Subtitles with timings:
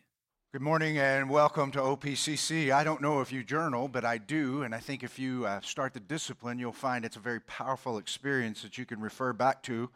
[0.52, 2.72] Good morning and welcome to OPCC.
[2.72, 5.62] I don't know if you journal, but I do, and I think if you uh,
[5.62, 9.62] start the discipline, you'll find it's a very powerful experience that you can refer back
[9.62, 9.88] to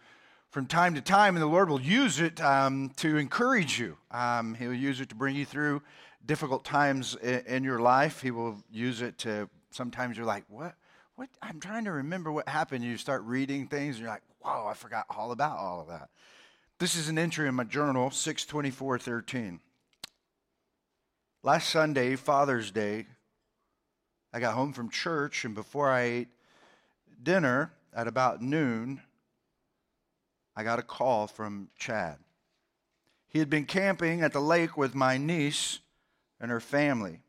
[0.49, 3.99] from time to time, and the Lord will use it um, to encourage you.
[4.11, 5.83] Um, he'll use it to bring you through
[6.25, 8.23] difficult times in, in your life.
[8.23, 10.75] He will use it to sometimes you're like, what?
[11.17, 11.29] What?
[11.43, 12.85] I'm trying to remember what happened.
[12.85, 16.09] You start reading things, and you're like, whoa, I forgot all about all of that.
[16.79, 19.61] This is an entry in my journal, 62413.
[21.43, 23.07] Last Sunday, Father's Day,
[24.33, 26.29] I got home from church, and before I ate
[27.23, 29.01] dinner at about noon,
[30.57, 32.19] I got a call from Chad.
[33.29, 35.81] He had been camping at the lake with my niece
[36.41, 37.21] and her family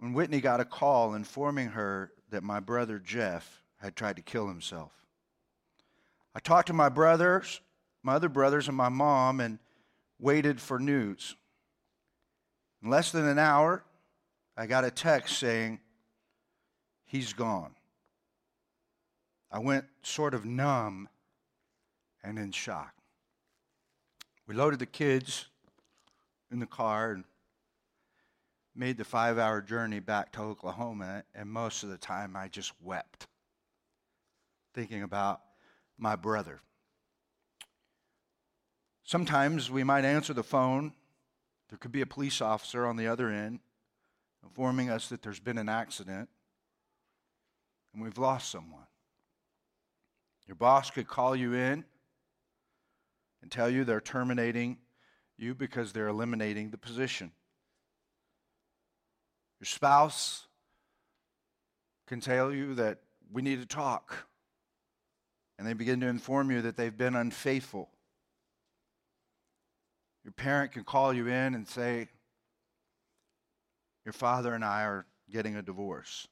[0.00, 4.48] when Whitney got a call informing her that my brother Jeff had tried to kill
[4.48, 4.92] himself.
[6.34, 7.60] I talked to my brothers,
[8.02, 9.58] my other brothers, and my mom and
[10.18, 11.36] waited for news.
[12.82, 13.84] In less than an hour,
[14.56, 15.80] I got a text saying,
[17.04, 17.74] He's gone.
[19.52, 21.10] I went sort of numb
[22.24, 22.94] and in shock.
[24.46, 25.46] We loaded the kids
[26.50, 27.24] in the car and
[28.80, 32.72] made the five hour journey back to Oklahoma, and most of the time I just
[32.80, 33.26] wept,
[34.72, 35.42] thinking about
[35.98, 36.60] my brother.
[39.04, 40.94] Sometimes we might answer the phone.
[41.68, 43.60] There could be a police officer on the other end
[44.42, 46.30] informing us that there's been an accident
[47.92, 48.86] and we've lost someone.
[50.46, 51.84] Your boss could call you in
[53.42, 54.78] and tell you they're terminating
[55.36, 57.32] you because they're eliminating the position.
[59.60, 60.46] Your spouse
[62.06, 62.98] can tell you that
[63.30, 64.26] we need to talk.
[65.58, 67.90] And they begin to inform you that they've been unfaithful.
[70.24, 72.08] Your parent can call you in and say,
[74.06, 76.26] Your father and I are getting a divorce.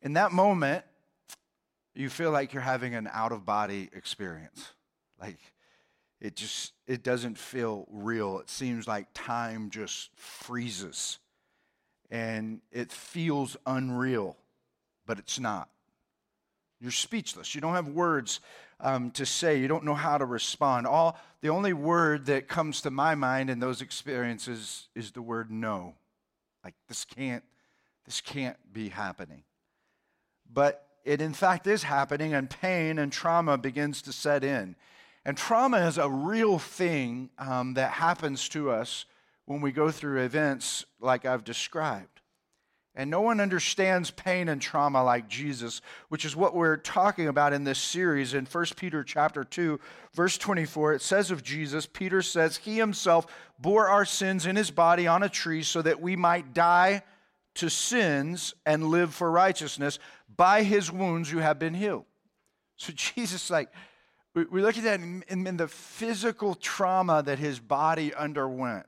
[0.00, 0.84] In that moment,
[1.94, 4.72] you feel like you're having an out of body experience.
[5.20, 5.38] Like
[6.20, 8.38] it just it doesn't feel real.
[8.40, 11.18] It seems like time just freezes
[12.10, 14.36] and it feels unreal,
[15.06, 15.68] but it's not.
[16.80, 17.54] You're speechless.
[17.54, 18.40] You don't have words
[18.80, 19.58] um, to say.
[19.58, 20.86] You don't know how to respond.
[20.86, 25.50] All the only word that comes to my mind in those experiences is the word
[25.50, 25.94] no.
[26.62, 27.44] Like this can't,
[28.04, 29.44] this can't be happening.
[30.52, 34.76] But it in fact is happening, and pain and trauma begins to set in.
[35.24, 39.06] And trauma is a real thing um, that happens to us
[39.46, 42.16] when we go through events like I've described.
[42.98, 47.52] And no one understands pain and trauma like Jesus, which is what we're talking about
[47.52, 49.78] in this series in 1 Peter chapter 2,
[50.14, 50.94] verse 24.
[50.94, 53.26] It says of Jesus, Peter says, He himself
[53.58, 57.02] bore our sins in his body on a tree so that we might die
[57.56, 59.98] to sins and live for righteousness.
[60.34, 62.06] By his wounds you have been healed.
[62.76, 63.68] So Jesus, like,
[64.34, 68.86] we look at that in, in the physical trauma that his body underwent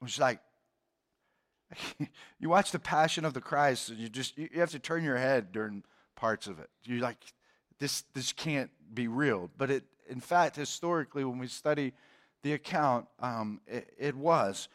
[0.00, 0.40] it was like,
[2.38, 5.18] you watch the Passion of the Christ, and you just you have to turn your
[5.18, 5.82] head during
[6.16, 6.70] parts of it.
[6.84, 7.18] You're like,
[7.78, 9.50] this this can't be real.
[9.56, 11.92] But it, in fact, historically, when we study
[12.42, 14.68] the account, um, it, it was.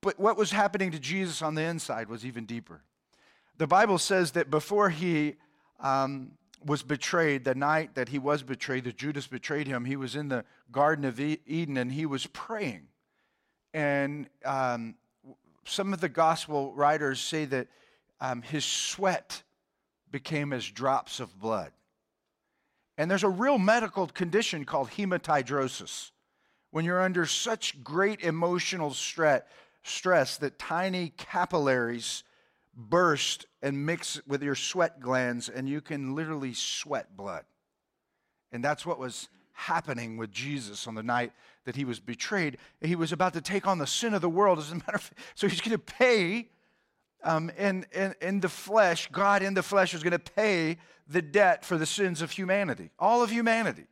[0.00, 2.82] But what was happening to Jesus on the inside was even deeper.
[3.58, 5.36] The Bible says that before he
[5.80, 6.32] um,
[6.64, 10.28] was betrayed, the night that he was betrayed, that Judas betrayed him, he was in
[10.28, 12.88] the Garden of Eden and he was praying.
[13.76, 14.94] And um,
[15.66, 17.68] some of the gospel writers say that
[18.22, 19.42] um, his sweat
[20.10, 21.72] became as drops of blood.
[22.96, 26.10] And there's a real medical condition called hematidrosis.
[26.70, 29.42] When you're under such great emotional stress,
[29.82, 32.24] stress that tiny capillaries
[32.74, 37.44] burst and mix with your sweat glands, and you can literally sweat blood.
[38.52, 41.32] And that's what was happening with Jesus on the night
[41.66, 42.56] that he was betrayed.
[42.80, 45.02] He was about to take on the sin of the world, as a matter of
[45.02, 45.20] fact.
[45.34, 46.48] So he's going to pay
[47.22, 50.78] um, in, in, in the flesh, God in the flesh is going to pay
[51.08, 53.86] the debt for the sins of humanity, all of humanity.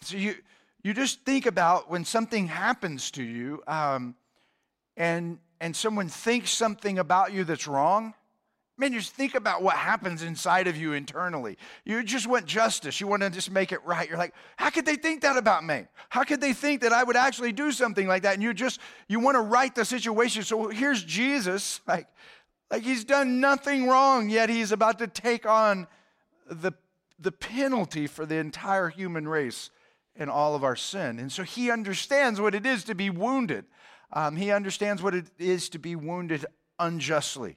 [0.00, 0.34] So you,
[0.82, 4.14] you just think about when something happens to you um,
[4.96, 8.14] and, and someone thinks something about you that's wrong
[8.78, 11.56] Man, you just think about what happens inside of you internally.
[11.86, 13.00] You just want justice.
[13.00, 14.06] You want to just make it right.
[14.06, 15.86] You're like, how could they think that about me?
[16.10, 18.34] How could they think that I would actually do something like that?
[18.34, 18.78] And you just,
[19.08, 20.42] you want to right the situation.
[20.42, 22.06] So here's Jesus, like,
[22.70, 25.86] Like he's done nothing wrong, yet he's about to take on
[26.50, 26.72] the,
[27.18, 29.70] the penalty for the entire human race
[30.16, 31.18] and all of our sin.
[31.18, 33.64] And so he understands what it is to be wounded.
[34.12, 36.44] Um, he understands what it is to be wounded
[36.78, 37.56] unjustly.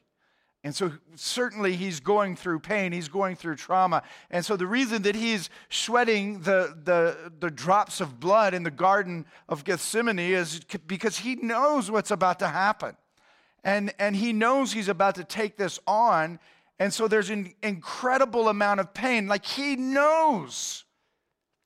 [0.62, 4.04] And so, certainly, he's going through pain, he's going through trauma.
[4.30, 8.72] And so, the reason that he's sweating the, the, the drops of blood in the
[8.72, 12.98] Garden of Gethsemane is because he knows what's about to happen.
[13.64, 16.40] And, and he knows he's about to take this on.
[16.78, 19.28] And so, there's an incredible amount of pain.
[19.28, 20.84] Like, he knows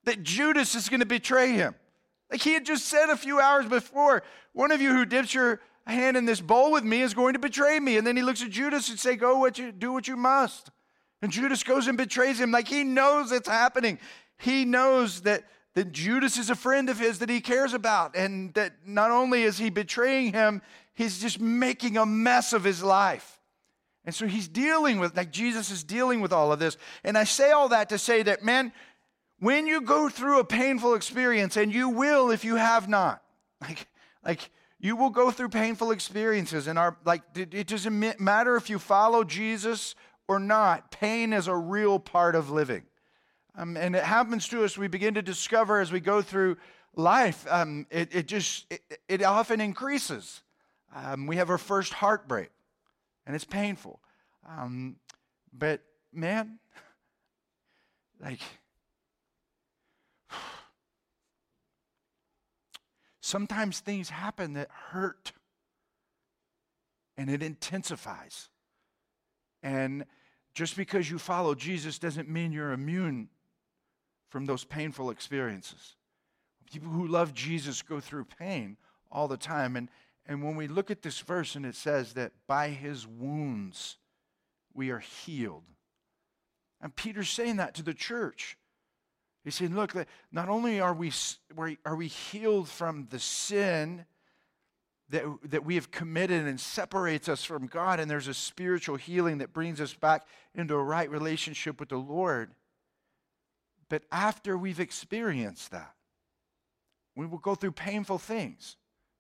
[0.04, 1.74] that Judas is going to betray him.
[2.30, 4.22] Like, he had just said a few hours before,
[4.54, 5.62] one of you who dips your
[5.92, 7.98] hand in this bowl with me is going to betray me.
[7.98, 10.70] And then he looks at Judas and say, Go what you do what you must.
[11.22, 12.52] And Judas goes and betrays him.
[12.52, 14.00] Like he knows it's happening.
[14.38, 15.44] He knows that,
[15.74, 18.16] that Judas is a friend of his that he cares about.
[18.16, 20.62] And that not only is he betraying him,
[20.94, 23.40] he's just making a mess of his life.
[24.06, 26.78] And so he's dealing with, like Jesus is dealing with all of this.
[27.04, 28.74] And I say all that to say that, man,
[29.40, 33.22] when you go through a painful experience, and you will if you have not,
[33.62, 33.88] like,
[34.26, 34.50] like
[34.84, 39.24] you will go through painful experiences and our like it doesn't matter if you follow
[39.24, 39.96] jesus
[40.28, 42.84] or not pain is a real part of living.
[43.56, 46.58] Um, and it happens to us we begin to discover as we go through
[46.96, 50.42] life um, it, it just it, it often increases.
[50.94, 52.50] Um, we have our first heartbreak
[53.26, 54.02] and it's painful.
[54.48, 54.98] Um,
[55.54, 55.82] but
[56.12, 56.60] man
[58.22, 58.42] like
[63.26, 65.32] Sometimes things happen that hurt
[67.16, 68.50] and it intensifies.
[69.64, 70.04] And
[70.54, 73.30] just because you follow Jesus doesn't mean you're immune
[74.28, 75.96] from those painful experiences.
[76.70, 78.76] People who love Jesus go through pain
[79.10, 79.78] all the time.
[79.78, 79.88] And,
[80.26, 83.96] and when we look at this verse and it says that by his wounds
[84.74, 85.64] we are healed.
[86.82, 88.58] And Peter's saying that to the church.
[89.44, 89.94] He's saying, look,
[90.32, 91.12] not only are we,
[91.86, 94.06] are we healed from the sin
[95.10, 99.40] that, that we have committed and separates us from God, and there's a spiritual healing
[99.40, 100.26] that brings us back
[100.56, 102.52] into a right relationship with the Lord.
[103.90, 105.94] But after we've experienced that,
[107.16, 108.78] we will go through painful things.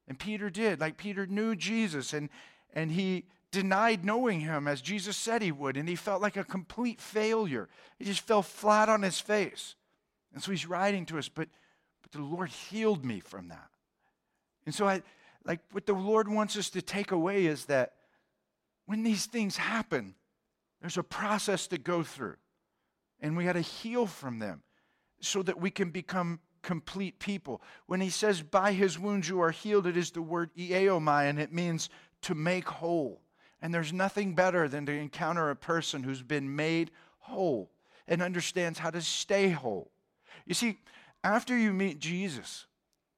[0.07, 0.79] And Peter did.
[0.79, 2.29] Like Peter knew Jesus and,
[2.73, 5.77] and he denied knowing him as Jesus said he would.
[5.77, 7.69] And he felt like a complete failure.
[7.99, 9.75] He just fell flat on his face.
[10.33, 11.47] And so he's writing to us, but,
[12.01, 13.69] but the Lord healed me from that.
[14.65, 15.03] And so I
[15.45, 17.93] like what the Lord wants us to take away is that
[18.85, 20.15] when these things happen,
[20.81, 22.35] there's a process to go through.
[23.19, 24.63] And we got to heal from them
[25.21, 27.61] so that we can become complete people.
[27.85, 31.39] When he says, by his wounds you are healed, it is the word iaomai, and
[31.39, 31.89] it means
[32.23, 33.21] to make whole.
[33.61, 37.71] And there's nothing better than to encounter a person who's been made whole
[38.07, 39.91] and understands how to stay whole.
[40.45, 40.77] You see,
[41.23, 42.65] after you meet Jesus,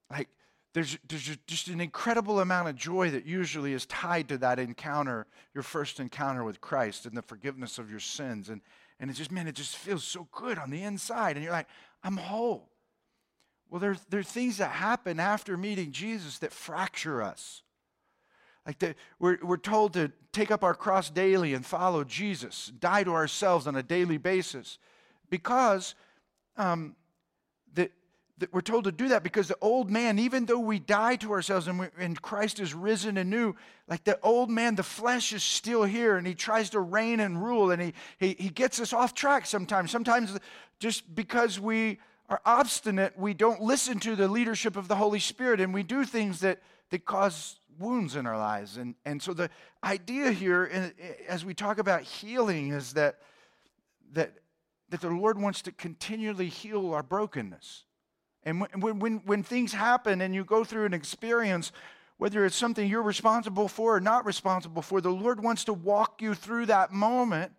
[0.10, 0.30] like
[0.74, 5.26] there's, there's just an incredible amount of joy that usually is tied to that encounter,
[5.54, 8.50] your first encounter with Christ and the forgiveness of your sins.
[8.50, 8.62] And,
[9.00, 11.38] and it just, man, it just feels so good on the inside.
[11.38, 11.68] And you're like,
[12.04, 12.70] I'm whole.
[13.70, 17.64] Well, there, there are things that happen after meeting Jesus that fracture us.
[18.66, 23.04] Like the, we're, we're told to take up our cross daily and follow Jesus, die
[23.04, 24.78] to ourselves on a daily basis.
[25.30, 25.96] Because
[26.58, 26.96] um,
[28.38, 31.32] that we're told to do that because the old man, even though we die to
[31.32, 33.56] ourselves and, and, Christ is risen anew,
[33.88, 37.42] like the old man, the flesh is still here and he tries to reign and
[37.42, 39.89] rule and he, he, he gets us off track sometimes.
[39.89, 40.38] Sometimes
[40.80, 45.62] just because we are obstinate, we don't listen to the leadership of the Holy Spirit
[45.62, 48.75] and we do things that, that cause wounds in our lives.
[48.75, 49.50] And, and so the
[49.82, 50.94] idea here,
[51.30, 53.20] as we talk about healing, is that,
[54.12, 54.34] that,
[54.89, 57.85] that the Lord wants to continually heal our brokenness.
[58.46, 61.72] And when, when, when things happen and you go through an experience,
[62.18, 66.22] whether it's something you're responsible for or not responsible for, the Lord wants to walk
[66.22, 67.52] you through that moment.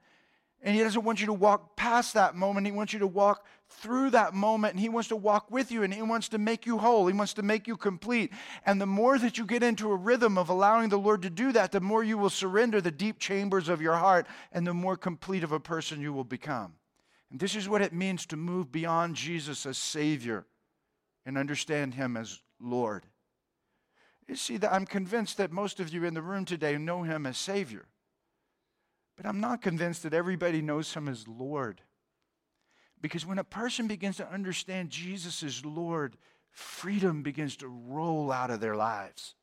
[0.63, 2.67] And He doesn't want you to walk past that moment.
[2.67, 4.75] He wants you to walk through that moment.
[4.75, 7.09] And He wants to walk with you and He wants to make you whole.
[7.09, 8.33] He wants to make you complete.
[8.65, 11.53] And the more that you get into a rhythm of allowing the Lord to do
[11.53, 14.97] that, the more you will surrender the deep chambers of your heart and the more
[14.97, 16.75] complete of a person you will become.
[17.31, 20.47] And this is what it means to move beyond Jesus as Savior
[21.27, 23.05] and understand Him as Lord.
[24.29, 27.27] You see, that I'm convinced that most of you in the room today know Him
[27.27, 27.87] as Savior.
[29.17, 31.83] But I'm not convinced that everybody knows Him as Lord.
[33.01, 36.17] Because when a person begins to understand Jesus as Lord,
[36.51, 39.35] freedom begins to roll out of their lives.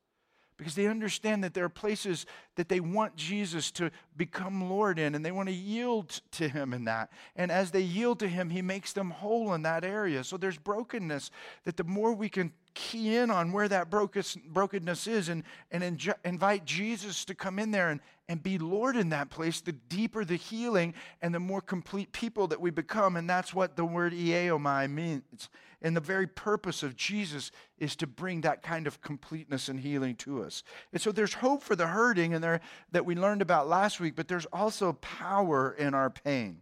[0.57, 5.15] Because they understand that there are places that they want Jesus to become Lord in
[5.15, 7.11] and they want to yield to Him in that.
[7.35, 10.23] And as they yield to Him, He makes them whole in that area.
[10.23, 11.31] So there's brokenness
[11.65, 16.65] that the more we can key in on where that brokenness is and, and invite
[16.65, 20.35] Jesus to come in there and, and be Lord in that place, the deeper the
[20.35, 23.17] healing and the more complete people that we become.
[23.17, 25.49] And that's what the word iaomai means.
[25.81, 30.15] And the very purpose of Jesus is to bring that kind of completeness and healing
[30.17, 30.63] to us.
[30.93, 32.61] And so there's hope for the hurting and there
[32.91, 36.61] that we learned about last week, but there's also power in our pain.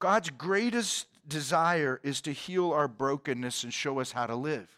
[0.00, 4.68] God's greatest desire is to heal our brokenness and show us how to live.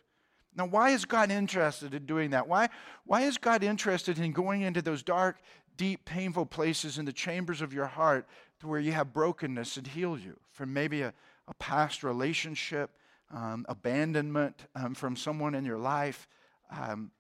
[0.56, 2.46] Now, why is God interested in doing that?
[2.46, 2.68] Why,
[3.04, 5.38] why is God interested in going into those dark,
[5.76, 8.26] deep, painful places in the chambers of your heart
[8.61, 11.12] to where you have brokenness and heal you from maybe a,
[11.49, 12.90] a past relationship,
[13.33, 16.28] um, abandonment um, from someone in your life,
[16.71, 17.11] um,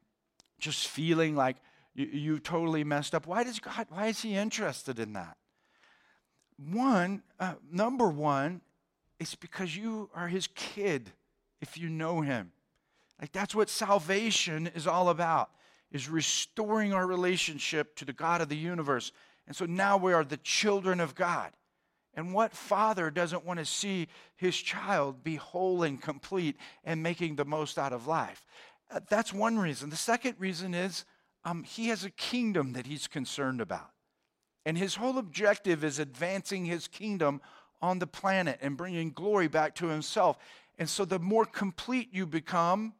[0.58, 1.56] just feeling like
[1.94, 3.26] you, you totally messed up?
[3.26, 5.36] Why does God, why is He interested in that?
[6.56, 8.60] One, uh, number one,
[9.18, 11.10] it's because you are His kid
[11.60, 12.52] if you know Him.
[13.20, 15.50] Like that's what salvation is all about,
[15.94, 19.12] is restoring our relationship to the God of the universe.
[19.46, 21.52] And so now we are the children of God.
[22.14, 27.36] And what father doesn't want to see his child be whole and complete and making
[27.36, 28.44] the most out of life?
[28.90, 29.88] Uh, that's one reason.
[29.88, 31.04] The second reason is
[31.44, 33.90] um, he has a kingdom that he's concerned about.
[34.66, 37.40] And his whole objective is advancing his kingdom
[37.80, 40.38] on the planet and bringing glory back to himself.
[40.76, 42.94] And so the more complete you become,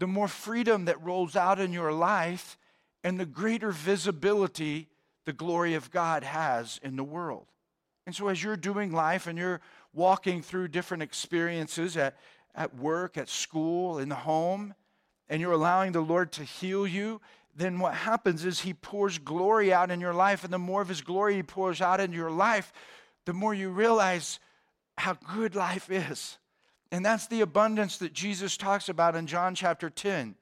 [0.00, 2.58] the more freedom that rolls out in your life
[3.04, 4.88] and the greater visibility
[5.26, 7.46] the glory of God has in the world.
[8.06, 9.60] And so, as you're doing life and you're
[9.92, 12.16] walking through different experiences at,
[12.54, 14.74] at work, at school, in the home,
[15.28, 17.20] and you're allowing the Lord to heal you,
[17.54, 20.44] then what happens is He pours glory out in your life.
[20.44, 22.72] And the more of His glory He pours out in your life,
[23.26, 24.40] the more you realize
[24.96, 26.38] how good life is.
[26.92, 30.34] And that's the abundance that Jesus talks about in John chapter 10.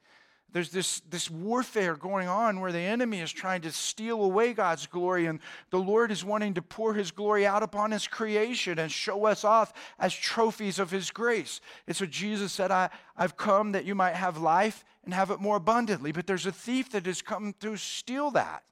[0.51, 4.87] There's this, this warfare going on where the enemy is trying to steal away God's
[4.87, 8.91] glory, and the Lord is wanting to pour his glory out upon his creation and
[8.91, 11.61] show us off as trophies of his grace.
[11.87, 15.41] And so Jesus said, I, I've come that you might have life and have it
[15.41, 16.13] more abundantly.
[16.13, 18.63] But there's a thief that has come to steal that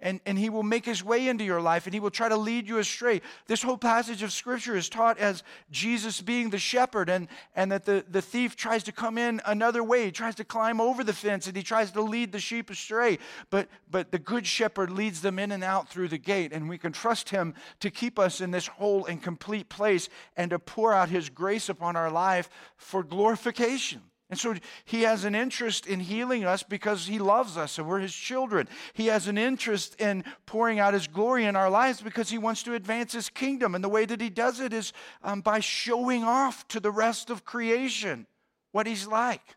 [0.00, 2.36] and, and he will make his way into your life and he will try to
[2.36, 3.20] lead you astray.
[3.46, 7.26] This whole passage of scripture is taught as Jesus being the shepherd and,
[7.56, 10.06] and that the, the thief tries to come in another way.
[10.06, 13.18] He tries to climb over the fence and he tries to lead the sheep astray.
[13.50, 16.78] But, but the good shepherd leads them in and out through the gate and we
[16.78, 20.92] can trust him to keep us in this whole and complete place and to pour
[20.92, 24.02] out his grace upon our life for glorification.
[24.30, 24.54] And so
[24.84, 28.68] he has an interest in healing us because he loves us and we're his children.
[28.92, 32.62] He has an interest in pouring out his glory in our lives because he wants
[32.64, 33.74] to advance his kingdom.
[33.74, 34.92] And the way that he does it is
[35.22, 38.26] um, by showing off to the rest of creation
[38.72, 39.56] what he's like.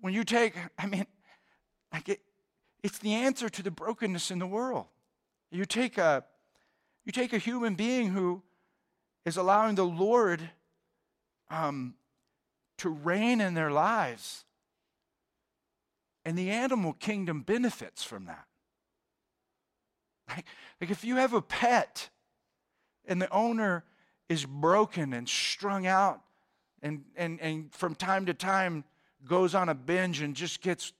[0.00, 1.06] When you take, I mean,
[1.92, 2.20] like it,
[2.82, 4.86] it's the answer to the brokenness in the world.
[5.52, 6.24] You take a,
[7.04, 8.42] you take a human being who
[9.24, 10.50] is allowing the Lord
[11.50, 11.94] um,
[12.78, 14.44] to reign in their lives.
[16.24, 18.44] And the animal kingdom benefits from that.
[20.28, 20.44] Like,
[20.80, 22.10] like if you have a pet
[23.06, 23.84] and the owner
[24.28, 26.20] is broken and strung out
[26.82, 28.84] and, and, and from time to time
[29.24, 30.92] goes on a binge and just gets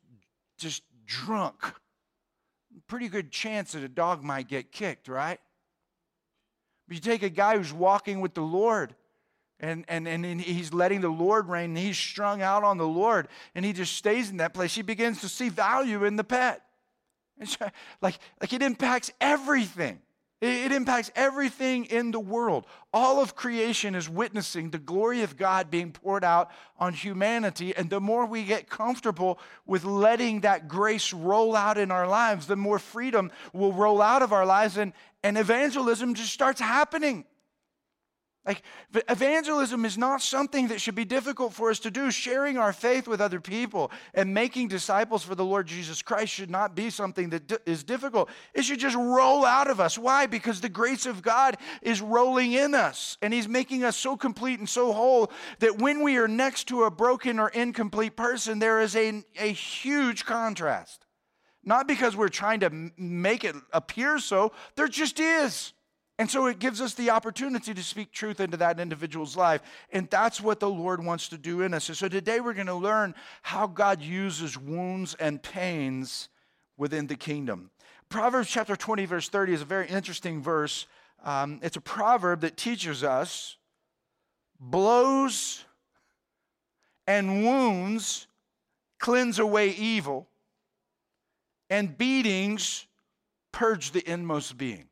[0.56, 1.62] just drunk,
[2.88, 5.38] pretty good chance that a dog might get kicked, right?
[6.88, 8.94] But you take a guy who's walking with the Lord
[9.60, 13.28] and, and, and he's letting the Lord reign, and he's strung out on the Lord,
[13.54, 14.74] and he just stays in that place.
[14.74, 16.62] He begins to see value in the pet.
[18.00, 20.00] Like, like it impacts everything.
[20.40, 22.66] It, it impacts everything in the world.
[22.92, 27.76] All of creation is witnessing the glory of God being poured out on humanity.
[27.76, 32.46] And the more we get comfortable with letting that grace roll out in our lives,
[32.46, 37.24] the more freedom will roll out of our lives, and, and evangelism just starts happening.
[38.46, 38.62] Like,
[39.10, 42.10] evangelism is not something that should be difficult for us to do.
[42.10, 46.48] Sharing our faith with other people and making disciples for the Lord Jesus Christ should
[46.48, 48.30] not be something that is difficult.
[48.54, 49.98] It should just roll out of us.
[49.98, 50.26] Why?
[50.26, 54.58] Because the grace of God is rolling in us, and He's making us so complete
[54.58, 58.80] and so whole that when we are next to a broken or incomplete person, there
[58.80, 61.04] is a, a huge contrast.
[61.64, 65.74] Not because we're trying to make it appear so, there just is.
[66.18, 69.62] And so it gives us the opportunity to speak truth into that individual's life.
[69.92, 71.88] And that's what the Lord wants to do in us.
[71.88, 76.28] And so today we're going to learn how God uses wounds and pains
[76.76, 77.70] within the kingdom.
[78.08, 80.86] Proverbs chapter 20, verse 30 is a very interesting verse.
[81.24, 83.56] Um, it's a proverb that teaches us
[84.58, 85.64] blows
[87.06, 88.26] and wounds
[88.98, 90.28] cleanse away evil,
[91.70, 92.86] and beatings
[93.52, 94.88] purge the inmost being.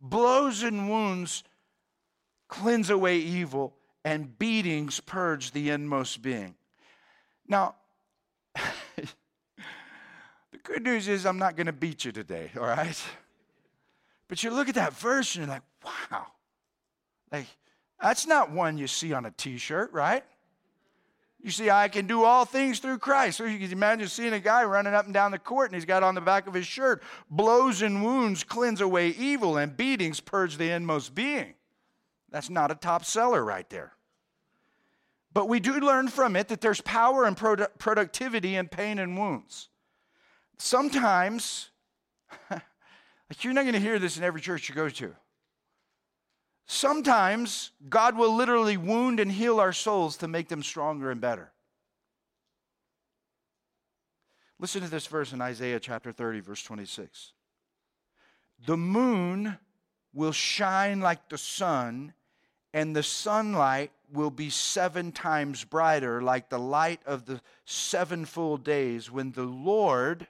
[0.00, 1.42] Blows and wounds
[2.48, 3.74] cleanse away evil,
[4.04, 6.54] and beatings purge the inmost being.
[7.48, 7.74] Now,
[8.54, 9.08] the
[10.62, 13.02] good news is I'm not going to beat you today, all right?
[14.28, 16.26] But you look at that verse and you're like, wow.
[17.32, 17.46] Like,
[18.00, 20.24] that's not one you see on a t shirt, right?
[21.42, 23.38] You see, I can do all things through Christ.
[23.38, 25.84] So you can imagine seeing a guy running up and down the court and he's
[25.84, 30.20] got on the back of his shirt, blows and wounds cleanse away evil, and beatings
[30.20, 31.54] purge the inmost being.
[32.30, 33.92] That's not a top seller right there.
[35.32, 39.18] But we do learn from it that there's power and produ- productivity in pain and
[39.18, 39.68] wounds.
[40.56, 41.70] Sometimes,
[42.50, 45.14] like you're not going to hear this in every church you go to.
[46.66, 51.52] Sometimes God will literally wound and heal our souls to make them stronger and better.
[54.58, 57.32] Listen to this verse in Isaiah chapter 30, verse 26.
[58.66, 59.58] The moon
[60.12, 62.14] will shine like the sun,
[62.72, 68.56] and the sunlight will be seven times brighter, like the light of the seven full
[68.56, 70.26] days, when the Lord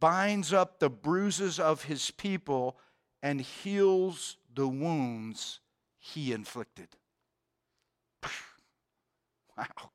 [0.00, 2.76] binds up the bruises of his people
[3.22, 5.60] and heals the wounds
[5.98, 6.88] he inflicted.
[9.56, 9.90] wow.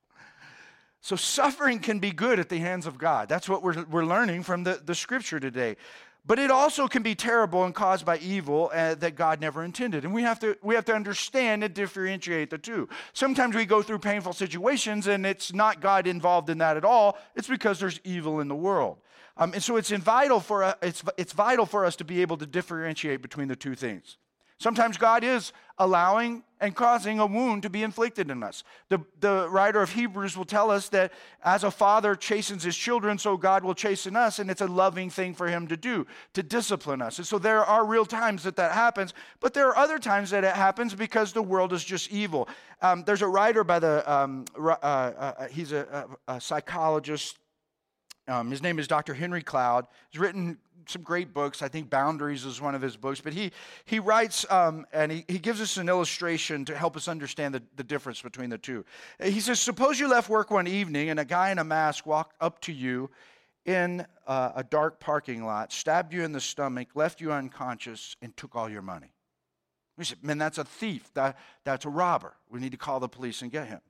[1.01, 3.29] So, suffering can be good at the hands of God.
[3.29, 5.77] That's what we're, we're learning from the, the scripture today.
[6.25, 10.03] But it also can be terrible and caused by evil uh, that God never intended.
[10.03, 12.89] And we have, to, we have to understand and differentiate the two.
[13.13, 17.17] Sometimes we go through painful situations and it's not God involved in that at all,
[17.35, 18.97] it's because there's evil in the world.
[19.37, 22.37] Um, and so it's, vital for, uh, it's, it's vital for us to be able
[22.37, 24.17] to differentiate between the two things.
[24.59, 28.65] Sometimes God is allowing and causing a wound to be inflicted in us.
[28.89, 33.17] The, the writer of Hebrews will tell us that as a father chastens his children,
[33.17, 36.43] so God will chasten us, and it's a loving thing for him to do, to
[36.43, 37.17] discipline us.
[37.17, 40.43] And so there are real times that that happens, but there are other times that
[40.43, 42.49] it happens because the world is just evil.
[42.81, 47.37] Um, there's a writer by the, um, uh, uh, he's a, a, a psychologist.
[48.27, 49.13] Um, his name is Dr.
[49.13, 49.87] Henry Cloud.
[50.09, 50.57] He's written
[50.89, 51.61] some great books.
[51.61, 53.21] I think Boundaries is one of his books.
[53.21, 53.51] But he,
[53.85, 57.63] he writes um, and he, he gives us an illustration to help us understand the,
[57.75, 58.85] the difference between the two.
[59.21, 62.35] He says, Suppose you left work one evening and a guy in a mask walked
[62.41, 63.09] up to you
[63.65, 68.35] in uh, a dark parking lot, stabbed you in the stomach, left you unconscious, and
[68.35, 69.13] took all your money.
[69.97, 71.11] We said, Man, that's a thief.
[71.13, 72.33] That, that's a robber.
[72.49, 73.81] We need to call the police and get him.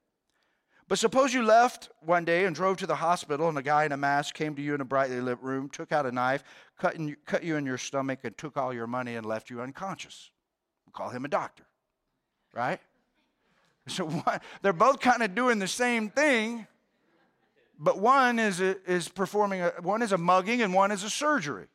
[0.89, 3.91] But suppose you left one day and drove to the hospital, and a guy in
[3.91, 6.43] a mask came to you in a brightly lit room, took out a knife,
[6.79, 9.61] cut, in, cut you in your stomach, and took all your money and left you
[9.61, 10.31] unconscious.
[10.87, 11.63] We call him a doctor,
[12.55, 12.79] right?
[13.85, 14.23] So
[14.63, 16.65] they're both kind of doing the same thing,
[17.77, 21.09] but one is, a, is performing, a, one is a mugging and one is a
[21.09, 21.67] surgery.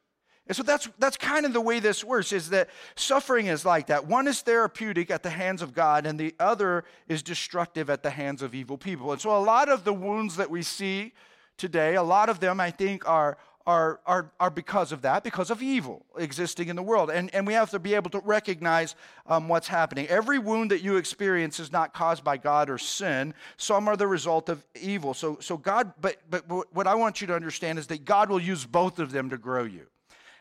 [0.47, 3.87] And so that's, that's kind of the way this works is that suffering is like
[3.87, 4.07] that.
[4.07, 8.11] One is therapeutic at the hands of God, and the other is destructive at the
[8.11, 9.13] hands of evil people.
[9.13, 11.15] And so a lot of the wounds that we see
[11.57, 15.51] today, a lot of them I think are, are, are, are because of that, because
[15.51, 17.09] of evil existing in the world.
[17.09, 20.07] And, and we have to be able to recognize um, what's happening.
[20.09, 24.07] Every wound that you experience is not caused by God or sin, some are the
[24.07, 25.15] result of evil.
[25.15, 28.41] So, so God, but, but what I want you to understand is that God will
[28.41, 29.87] use both of them to grow you.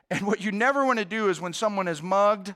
[0.10, 2.54] And what you never want to do is when someone is mugged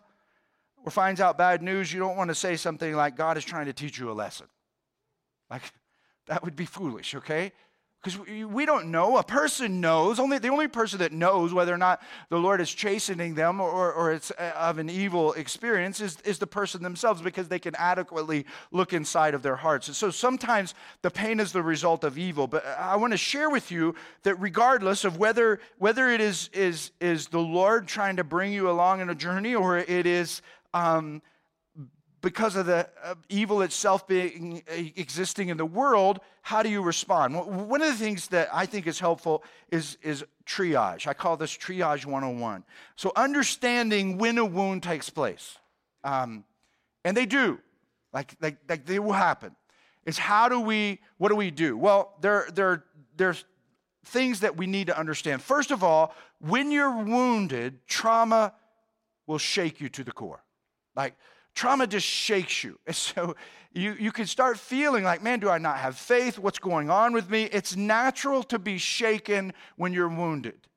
[0.83, 3.65] or finds out bad news, you don't want to say something like, God is trying
[3.65, 4.47] to teach you a lesson.
[5.49, 5.63] Like,
[6.27, 7.51] that would be foolish, okay?
[8.03, 9.17] Because we don't know.
[9.17, 10.19] A person knows.
[10.19, 13.91] Only the only person that knows whether or not the Lord is chastening them or,
[13.91, 17.75] or it's uh, of an evil experience is, is the person themselves because they can
[17.75, 19.87] adequately look inside of their hearts.
[19.87, 22.45] And so sometimes the pain is the result of evil.
[22.45, 26.91] But I want to share with you that regardless of whether whether it is is
[27.01, 30.41] is the Lord trying to bring you along in a journey or it is
[30.73, 31.21] um,
[32.21, 36.81] because of the uh, evil itself being uh, existing in the world, how do you
[36.81, 37.35] respond?
[37.35, 41.07] One of the things that I think is helpful is, is triage.
[41.07, 42.63] I call this triage 101.
[42.95, 45.57] So understanding when a wound takes place.
[46.03, 46.43] Um,
[47.03, 47.59] and they do,
[48.13, 49.55] like, like, like they will happen.
[50.05, 51.77] is how do we, what do we do?
[51.77, 52.83] Well, there, there,
[53.15, 53.45] there's
[54.05, 55.41] things that we need to understand.
[55.41, 58.53] First of all, when you're wounded, trauma
[59.27, 60.43] will shake you to the core.
[60.95, 61.15] Like
[61.57, 62.79] trauma just shakes you.
[62.85, 63.35] And so
[63.73, 66.39] you, you can start feeling like, man, do I not have faith?
[66.39, 67.43] What's going on with me?
[67.43, 70.67] It's natural to be shaken when you're wounded.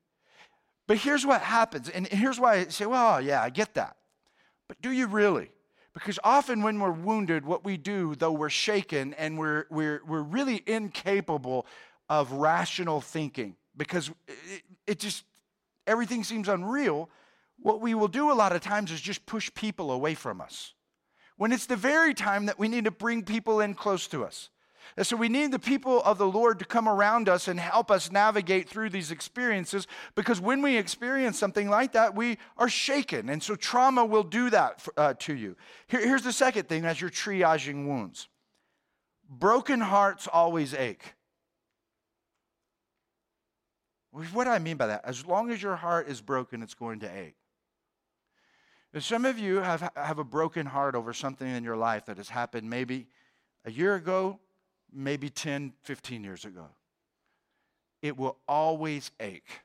[0.87, 1.87] But here's what happens.
[1.87, 3.95] And here's why I say, well, yeah, I get that.
[4.67, 5.51] But do you really?
[5.93, 10.21] Because often when we're wounded, what we do, though we're shaken and we're, we're, we're
[10.21, 11.65] really incapable
[12.09, 15.23] of rational thinking because it, it just,
[15.87, 17.09] everything seems unreal,
[17.61, 20.73] what we will do a lot of times is just push people away from us.
[21.37, 24.49] When it's the very time that we need to bring people in close to us.
[24.97, 27.89] And so we need the people of the Lord to come around us and help
[27.89, 33.29] us navigate through these experiences because when we experience something like that, we are shaken.
[33.29, 35.55] And so trauma will do that for, uh, to you.
[35.87, 38.27] Here, here's the second thing as you're triaging wounds
[39.29, 41.13] broken hearts always ache.
[44.11, 45.05] What I mean by that?
[45.05, 47.35] As long as your heart is broken, it's going to ache.
[48.99, 52.27] Some of you have, have a broken heart over something in your life that has
[52.27, 53.07] happened maybe
[53.63, 54.39] a year ago,
[54.91, 56.65] maybe 10, 15 years ago.
[58.01, 59.61] It will always ache.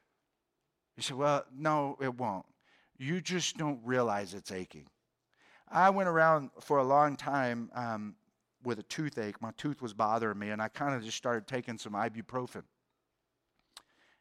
[0.96, 2.46] You say, well, no, it won't.
[2.98, 4.86] You just don't realize it's aching.
[5.68, 8.14] I went around for a long time um,
[8.62, 9.42] with a toothache.
[9.42, 12.62] My tooth was bothering me, and I kind of just started taking some ibuprofen.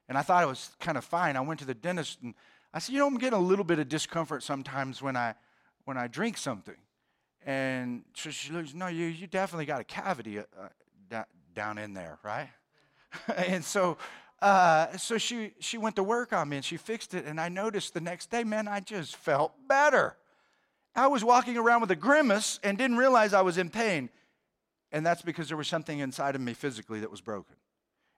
[0.10, 1.36] And I thought it was kind of fine.
[1.36, 2.34] I went to the dentist, and
[2.76, 5.34] I said, you know, I'm getting a little bit of discomfort sometimes when I
[5.86, 6.76] when I drink something.
[7.44, 10.40] And so she looks, no, you, you definitely got a cavity.
[10.40, 10.44] Uh,
[11.56, 12.50] down in there, right?
[13.36, 13.98] and so,
[14.42, 17.50] uh, so she she went to work on me and she fixed it, and I
[17.50, 20.18] noticed the next day, man, I just felt better.
[20.96, 24.10] I was walking around with a grimace and didn't realize I was in pain,
[24.92, 27.56] and that's because there was something inside of me physically that was broken.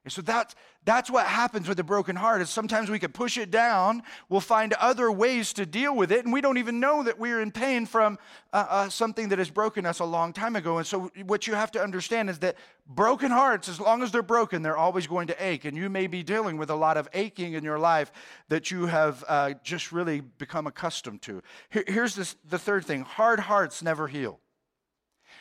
[0.04, 3.36] And so that's, that's what happens with a broken heart is sometimes we can push
[3.36, 4.02] it down.
[4.28, 7.42] We'll find other ways to deal with it, and we don't even know that we're
[7.42, 8.18] in pain from
[8.52, 10.78] uh, uh, something that has broken us a long time ago.
[10.78, 12.56] And so what you have to understand is that
[12.86, 15.66] broken hearts, as long as they're broken, they're always going to ache.
[15.66, 18.10] And you may be dealing with a lot of aching in your life
[18.48, 21.42] that you have uh, just really become accustomed to.
[21.68, 24.40] Here, here's this, the third thing hard hearts never heal.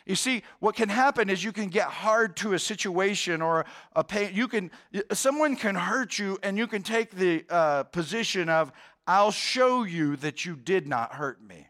[0.07, 4.05] You see, what can happen is you can get hard to a situation or a
[4.05, 4.31] pain.
[4.33, 4.71] You can,
[5.11, 8.71] someone can hurt you, and you can take the uh, position of,
[9.05, 11.67] I'll show you that you did not hurt me.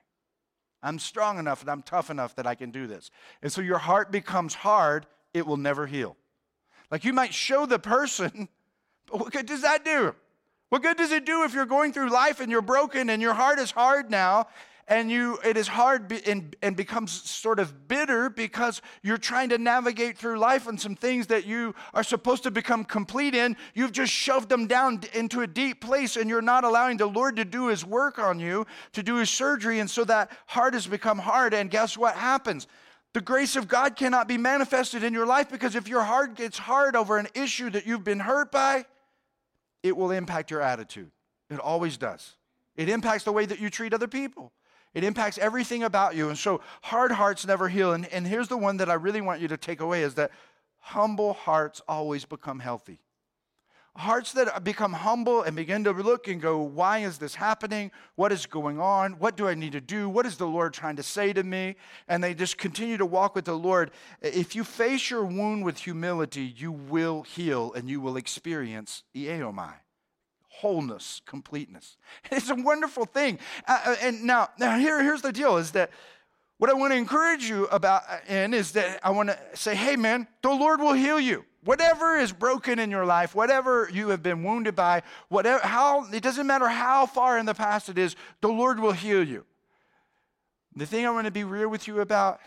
[0.84, 3.10] I'm strong enough and I'm tough enough that I can do this.
[3.42, 6.16] And so your heart becomes hard, it will never heal.
[6.92, 8.48] Like you might show the person,
[9.08, 10.14] but what good does that do?
[10.70, 13.34] What good does it do if you're going through life and you're broken and your
[13.34, 14.48] heart is hard now
[14.88, 19.50] and you it is hard be, and, and becomes sort of bitter because you're trying
[19.50, 23.56] to navigate through life and some things that you are supposed to become complete in
[23.74, 27.36] you've just shoved them down into a deep place and you're not allowing the lord
[27.36, 30.88] to do his work on you to do his surgery and so that heart has
[30.88, 32.68] become hard and guess what happens
[33.14, 36.56] the grace of God cannot be manifested in your life because if your heart gets
[36.56, 38.86] hard over an issue that you've been hurt by,
[39.82, 41.10] it will impact your attitude.
[41.50, 42.36] It always does.
[42.76, 44.52] It impacts the way that you treat other people.
[44.98, 46.30] It impacts everything about you.
[46.30, 47.94] And so hard hearts never heal.
[47.94, 50.32] And, and here's the one that I really want you to take away is that
[50.80, 52.98] humble hearts always become healthy.
[53.96, 57.92] Hearts that become humble and begin to look and go, why is this happening?
[58.16, 59.20] What is going on?
[59.20, 60.10] What do I need to do?
[60.10, 61.76] What is the Lord trying to say to me?
[62.08, 63.92] And they just continue to walk with the Lord.
[64.24, 69.76] If you face your wound with humility, you will heal and you will experience iaomai
[70.60, 71.98] wholeness, completeness.
[72.32, 73.40] It's a wonderful thing.
[73.68, 75.92] Uh, uh, and now, now here, here's the deal is that
[76.58, 79.76] what I want to encourage you about uh, in is that I want to say,
[79.76, 81.46] hey man, the Lord will heal you.
[81.64, 86.24] Whatever is broken in your life, whatever you have been wounded by, whatever how it
[86.24, 89.46] doesn't matter how far in the past it is, the Lord will heal you.
[90.76, 92.40] The thing I want to be real with you about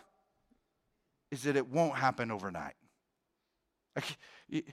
[1.30, 2.74] is that it won't happen overnight.
[4.48, 4.64] It,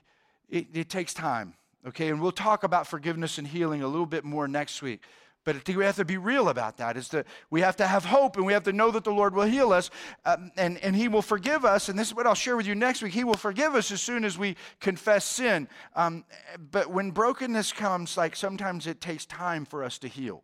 [0.48, 1.54] it, it takes time.
[1.86, 5.00] Okay, and we'll talk about forgiveness and healing a little bit more next week.
[5.44, 6.96] But I think we have to be real about that.
[6.96, 9.34] Is that we have to have hope and we have to know that the Lord
[9.34, 9.88] will heal us
[10.26, 11.88] um, and, and He will forgive us.
[11.88, 13.14] And this is what I'll share with you next week.
[13.14, 15.68] He will forgive us as soon as we confess sin.
[15.96, 16.24] Um,
[16.70, 20.42] but when brokenness comes, like sometimes it takes time for us to heal.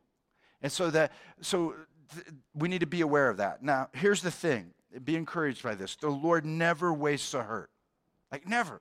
[0.63, 1.75] And so that so
[2.15, 3.63] th- we need to be aware of that.
[3.63, 4.71] Now, here's the thing.
[5.05, 5.97] Be encouraged by this.
[5.97, 7.69] The Lord never wastes a hurt.
[8.33, 8.81] Like never.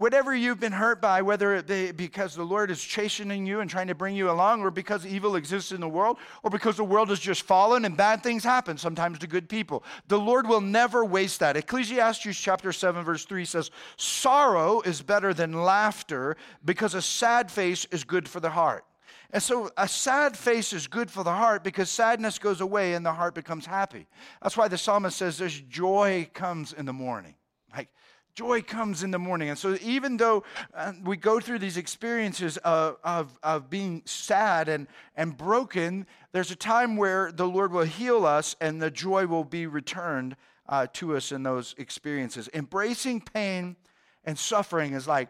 [0.00, 3.68] Whatever you've been hurt by, whether it be because the Lord is chastening you and
[3.68, 6.84] trying to bring you along, or because evil exists in the world, or because the
[6.84, 10.62] world has just fallen and bad things happen sometimes to good people, the Lord will
[10.62, 11.58] never waste that.
[11.58, 17.86] Ecclesiastes chapter 7, verse 3 says, Sorrow is better than laughter because a sad face
[17.90, 18.86] is good for the heart.
[19.34, 23.04] And so a sad face is good for the heart because sadness goes away and
[23.04, 24.06] the heart becomes happy.
[24.42, 27.34] That's why the psalmist says there's joy comes in the morning.
[27.76, 27.90] Like
[28.34, 29.48] joy comes in the morning.
[29.48, 34.68] And so even though uh, we go through these experiences of, of, of being sad
[34.68, 39.26] and, and broken, there's a time where the Lord will heal us and the joy
[39.26, 40.36] will be returned
[40.68, 42.48] uh, to us in those experiences.
[42.54, 43.76] Embracing pain
[44.24, 45.28] and suffering is like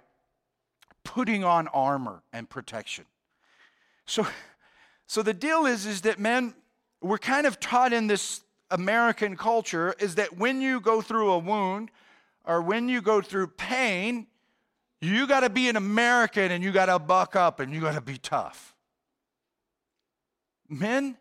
[1.04, 3.06] putting on armor and protection.
[4.06, 4.26] So,
[5.06, 6.54] so the deal is, is that men,
[7.00, 11.38] we're kind of taught in this American culture is that when you go through a
[11.38, 11.90] wound
[12.44, 14.26] or when you go through pain,
[15.00, 17.94] you got to be an American and you got to buck up and you got
[17.94, 18.74] to be tough.
[20.68, 21.16] Men,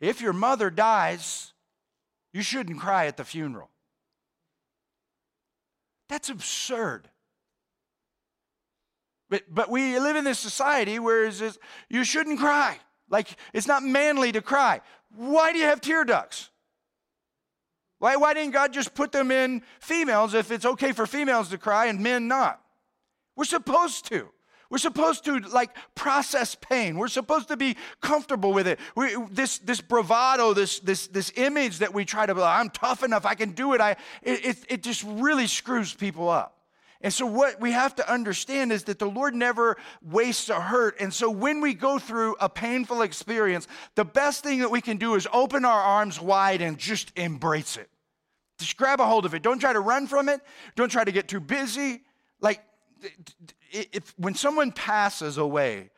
[0.00, 1.52] if your mother dies,
[2.32, 3.70] you shouldn't cry at the funeral.
[6.08, 7.08] That's absurd.
[9.30, 12.78] But, but we live in this society where just, you shouldn't cry.
[13.10, 14.80] Like, it's not manly to cry.
[15.14, 16.50] Why do you have tear ducts?
[17.98, 21.58] Why, why didn't God just put them in females if it's okay for females to
[21.58, 22.60] cry and men not?
[23.36, 24.28] We're supposed to.
[24.70, 26.98] We're supposed to like process pain.
[26.98, 28.78] We're supposed to be comfortable with it.
[28.94, 33.24] We, this, this bravado, this, this, this image that we try to, I'm tough enough,
[33.24, 33.80] I can do it.
[33.80, 36.57] I, it, it, it just really screws people up.
[37.00, 40.96] And so, what we have to understand is that the Lord never wastes a hurt.
[40.98, 44.96] And so, when we go through a painful experience, the best thing that we can
[44.96, 47.88] do is open our arms wide and just embrace it.
[48.58, 49.42] Just grab a hold of it.
[49.42, 50.40] Don't try to run from it.
[50.74, 52.02] Don't try to get too busy.
[52.40, 52.62] Like,
[53.70, 55.90] if, when someone passes away,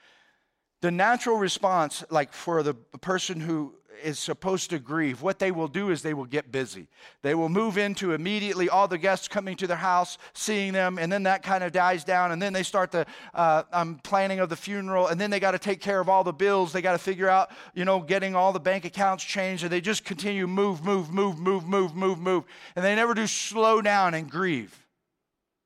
[0.82, 5.68] the natural response, like for the person who is supposed to grieve, what they will
[5.68, 6.88] do is they will get busy.
[7.22, 11.10] They will move into immediately all the guests coming to their house, seeing them, and
[11.12, 12.32] then that kind of dies down.
[12.32, 15.52] And then they start the uh, um, planning of the funeral, and then they got
[15.52, 16.72] to take care of all the bills.
[16.72, 19.80] They got to figure out, you know, getting all the bank accounts changed, and they
[19.80, 22.44] just continue move, move, move, move, move, move, move,
[22.76, 24.86] and they never do slow down and grieve.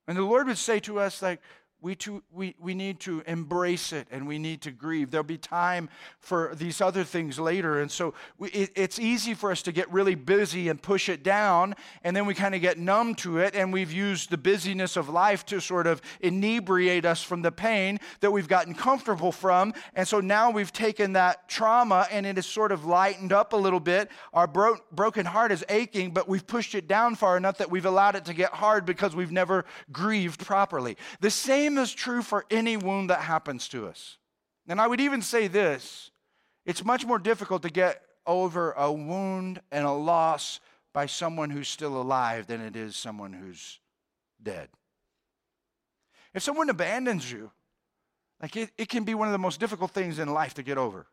[0.06, 1.40] And the Lord would say to us, like,
[1.84, 5.10] we, to, we, we need to embrace it and we need to grieve.
[5.10, 7.82] There'll be time for these other things later.
[7.82, 11.22] And so we, it, it's easy for us to get really busy and push it
[11.22, 14.96] down, and then we kind of get numb to it, and we've used the busyness
[14.96, 19.74] of life to sort of inebriate us from the pain that we've gotten comfortable from.
[19.94, 23.56] And so now we've taken that trauma and it has sort of lightened up a
[23.56, 24.10] little bit.
[24.32, 27.84] Our bro- broken heart is aching, but we've pushed it down far enough that we've
[27.84, 30.96] allowed it to get hard because we've never grieved properly.
[31.20, 34.18] The same same is true for any wound that happens to us.
[34.68, 36.10] And I would even say this
[36.64, 40.60] it's much more difficult to get over a wound and a loss
[40.92, 43.80] by someone who's still alive than it is someone who's
[44.42, 44.68] dead.
[46.32, 47.50] If someone abandons you,
[48.40, 50.78] like it, it can be one of the most difficult things in life to get
[50.78, 51.06] over,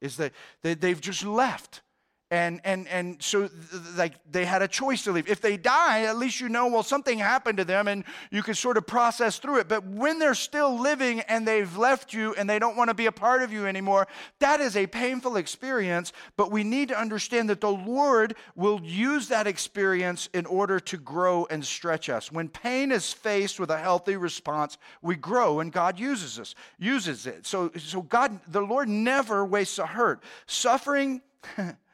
[0.00, 1.82] is that they, they've just left
[2.30, 3.48] and and and so
[3.96, 5.28] like they had a choice to leave.
[5.28, 8.54] If they die at least you know well something happened to them and you can
[8.54, 9.68] sort of process through it.
[9.68, 13.06] But when they're still living and they've left you and they don't want to be
[13.06, 14.06] a part of you anymore
[14.40, 16.12] that is a painful experience.
[16.36, 20.96] But we need to understand that the lord will use that experience in order to
[20.98, 22.30] grow and stretch us.
[22.30, 27.26] When pain is faced with a healthy response we grow and god uses us uses
[27.26, 27.46] it.
[27.46, 30.22] So so god the lord never wastes a hurt.
[30.46, 31.22] Suffering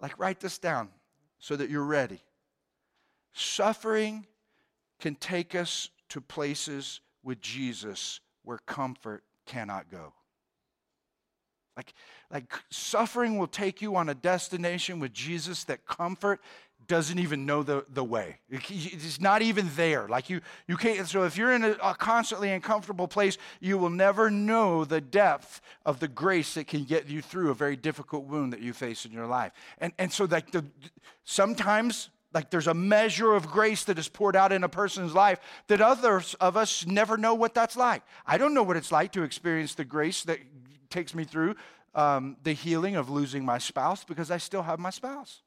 [0.00, 0.90] Like, write this down
[1.38, 2.20] so that you're ready.
[3.32, 4.26] Suffering
[5.00, 10.12] can take us to places with Jesus where comfort cannot go.
[11.76, 11.94] Like,
[12.32, 16.40] like suffering will take you on a destination with Jesus that comfort
[16.86, 18.38] doesn't even know the, the way.
[18.48, 20.08] It's not even there.
[20.08, 21.06] Like you, you can't.
[21.06, 25.60] So if you're in a, a, constantly uncomfortable place, you will never know the depth
[25.84, 29.04] of the grace that can get you through a very difficult wound that you face
[29.04, 29.52] in your life.
[29.78, 30.64] And and so like the
[31.24, 35.40] sometimes like there's a measure of grace that is poured out in a person's life
[35.66, 38.02] that others of us never know what that's like.
[38.26, 40.38] I don't know what it's like to experience the grace that
[40.90, 41.54] takes me through
[41.94, 45.42] um, the healing of losing my spouse because I still have my spouse.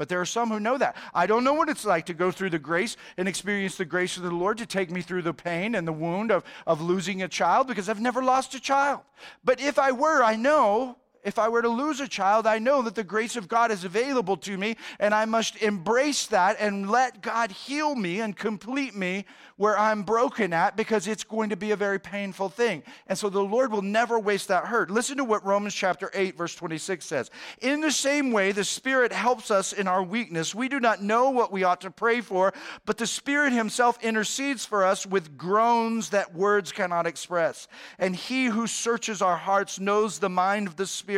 [0.00, 0.96] But there are some who know that.
[1.12, 4.16] I don't know what it's like to go through the grace and experience the grace
[4.16, 7.22] of the Lord to take me through the pain and the wound of, of losing
[7.22, 9.00] a child because I've never lost a child.
[9.44, 12.82] But if I were, I know if I were to lose a child, I know
[12.82, 16.90] that the grace of God is available to me, and I must embrace that and
[16.90, 21.56] let God heal me and complete me where I'm broken at because it's going to
[21.56, 22.82] be a very painful thing.
[23.08, 24.90] And so the Lord will never waste that hurt.
[24.90, 27.30] Listen to what Romans chapter 8, verse 26 says.
[27.60, 30.54] In the same way, the Spirit helps us in our weakness.
[30.54, 32.54] We do not know what we ought to pray for,
[32.86, 37.68] but the Spirit Himself intercedes for us with groans that words cannot express.
[37.98, 41.09] And He who searches our hearts knows the mind of the Spirit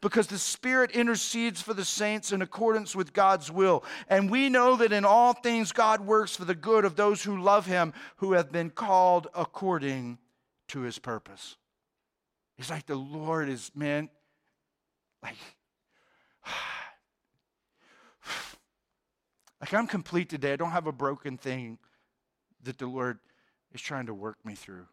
[0.00, 3.84] because the Spirit intercedes for the saints in accordance with God's will.
[4.08, 7.40] And we know that in all things God works for the good of those who
[7.40, 10.18] love Him who have been called according
[10.70, 11.56] to his purpose.
[12.58, 14.08] It's like the Lord is, man,
[15.22, 15.36] like,
[19.60, 20.52] like I'm complete today.
[20.52, 21.78] I don't have a broken thing
[22.62, 23.18] that the Lord
[23.72, 24.86] is trying to work me through.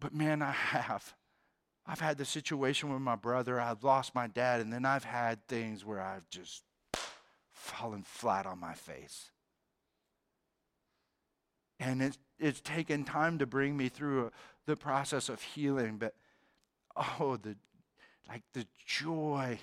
[0.00, 1.14] But man, I have.
[1.86, 3.60] I've had the situation with my brother.
[3.60, 6.64] I've lost my dad, and then I've had things where I've just
[7.52, 9.30] fallen flat on my face.
[11.78, 14.30] And it's, it's taken time to bring me through a,
[14.66, 16.14] the process of healing, but
[16.96, 17.56] oh, the
[18.28, 19.58] like the joy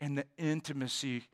[0.00, 1.24] and the intimacy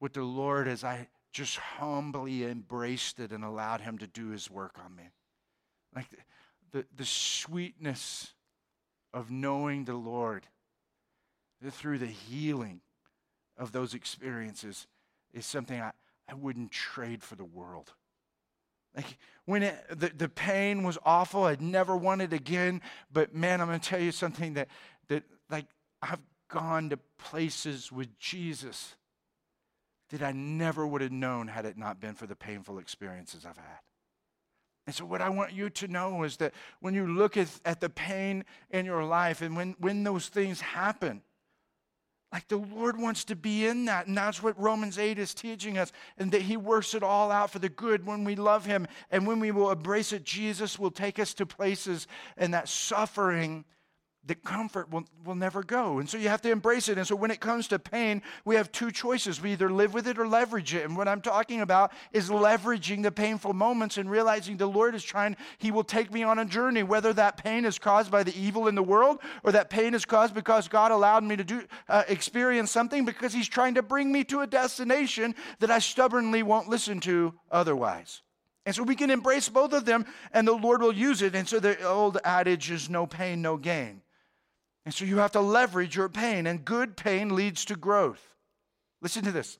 [0.00, 4.50] with the Lord as I just humbly embraced it and allowed Him to do His
[4.50, 5.04] work on me.
[5.94, 8.32] Like the, the, the sweetness
[9.12, 10.46] of knowing the Lord
[11.70, 12.80] through the healing
[13.56, 14.86] of those experiences
[15.32, 15.92] is something I,
[16.28, 17.92] I wouldn't trade for the world.
[18.96, 22.82] Like when it, the, the pain was awful, I'd never want it again.
[23.12, 24.68] But man, I'm going to tell you something that,
[25.08, 25.66] that like
[26.02, 28.96] I've gone to places with Jesus
[30.10, 33.56] that I never would have known had it not been for the painful experiences I've
[33.56, 33.80] had.
[34.86, 37.80] And so, what I want you to know is that when you look at, at
[37.80, 41.22] the pain in your life and when, when those things happen,
[42.32, 44.06] like the Lord wants to be in that.
[44.06, 45.92] And that's what Romans 8 is teaching us.
[46.16, 48.88] And that He works it all out for the good when we love Him.
[49.10, 53.64] And when we will embrace it, Jesus will take us to places and that suffering
[54.24, 55.98] the comfort will, will never go.
[55.98, 56.96] And so you have to embrace it.
[56.96, 59.40] And so when it comes to pain, we have two choices.
[59.40, 60.84] We either live with it or leverage it.
[60.84, 65.02] And what I'm talking about is leveraging the painful moments and realizing the Lord is
[65.02, 68.38] trying, He will take me on a journey, whether that pain is caused by the
[68.38, 71.64] evil in the world or that pain is caused because God allowed me to do,
[71.88, 76.44] uh, experience something because He's trying to bring me to a destination that I stubbornly
[76.44, 78.22] won't listen to otherwise.
[78.64, 81.34] And so we can embrace both of them and the Lord will use it.
[81.34, 84.02] And so the old adage is no pain, no gain.
[84.84, 88.34] And so you have to leverage your pain, and good pain leads to growth.
[89.00, 89.58] Listen to this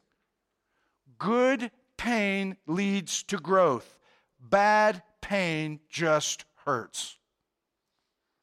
[1.18, 3.98] good pain leads to growth,
[4.40, 7.16] bad pain just hurts.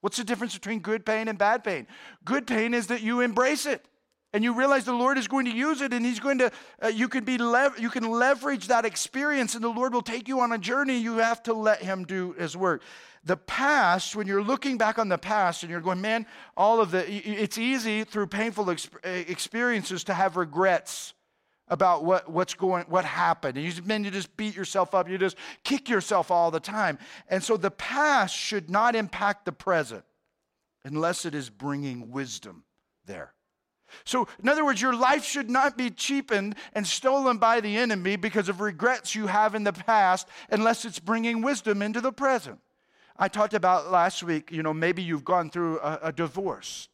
[0.02, 1.88] What's the difference between good pain and bad pain?
[2.24, 3.86] Good pain is that you embrace it
[4.34, 6.52] and you realize the Lord is going to use it and he's going to
[6.84, 10.28] uh, you can be lev- you can leverage that experience and the Lord will take
[10.28, 12.82] you on a journey you have to let him do his work
[13.24, 16.92] the past, when you're looking back on the past and you're going, man, all of
[16.92, 21.14] the, it's easy through painful experiences to have regrets
[21.68, 23.58] about what, what's going, what happened.
[23.58, 25.08] And you man, you just beat yourself up.
[25.08, 26.98] You just kick yourself all the time.
[27.28, 30.04] And so the past should not impact the present
[30.84, 32.64] unless it is bringing wisdom
[33.06, 33.34] there.
[34.04, 38.16] So, in other words, your life should not be cheapened and stolen by the enemy
[38.16, 42.60] because of regrets you have in the past unless it's bringing wisdom into the present.
[43.18, 46.88] I talked about last week, you know, maybe you've gone through a, a divorce.